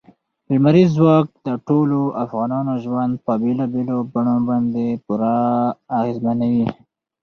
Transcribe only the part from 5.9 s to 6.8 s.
اغېزمنوي.